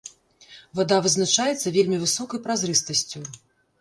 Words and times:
Вада 0.79 0.97
вызначаецца 1.07 1.73
вельмі 1.77 2.01
высокай 2.05 2.43
празрыстасцю. 2.47 3.19